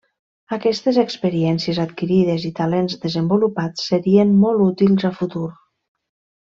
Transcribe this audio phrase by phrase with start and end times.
[0.55, 5.49] Aquestes experiències adquirides i talents desenvolupats serien molt útils a futur.